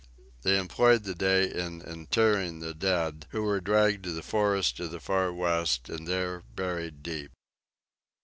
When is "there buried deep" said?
6.07-7.29